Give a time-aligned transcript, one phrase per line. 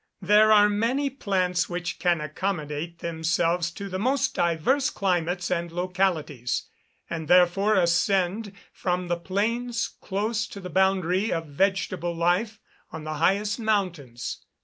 [0.23, 6.63] There are many plants which can accommodate themselves to the most diverse climates and localities;
[7.07, 12.59] and therefore ascend from the plains close to the boundary of vegetable life
[12.91, 14.43] on the highest mountains.